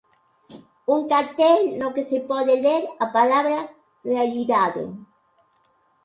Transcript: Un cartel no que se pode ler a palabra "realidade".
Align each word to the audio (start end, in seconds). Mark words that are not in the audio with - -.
Un 0.93 1.01
cartel 1.11 1.61
no 1.81 1.89
que 1.97 2.03
se 2.09 2.17
pode 2.31 2.55
ler 2.65 2.81
a 3.05 3.07
palabra 3.17 3.57
"realidade". 4.11 4.83